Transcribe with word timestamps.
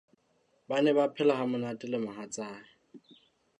Ba 0.67 0.77
ne 0.81 0.91
ba 0.97 1.05
phela 1.15 1.33
hamonate 1.39 1.85
le 1.91 1.97
mohatsae. 2.03 2.59